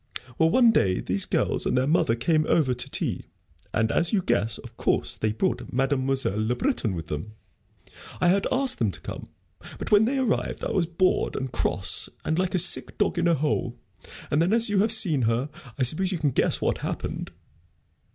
[0.39, 3.27] Well, one day these girls and their mother came over to tea,
[3.71, 7.33] and, as you guess, of course, they brought Mademoiselle Le Breton with them.
[8.19, 9.29] I had asked them to come,
[9.77, 13.27] but when they arrived I was bored and cross, and like a sick dog in
[13.27, 13.77] a hole.
[14.31, 17.29] And then, as you have seen her, I suppose you can guess what happened."